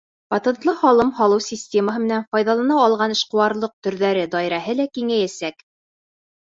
[0.33, 5.67] Патентлы һалым һалыу системаһы менән файҙалана алған эшҡыуарлыҡ төрҙәре даирәһе лә киңәйәсәк.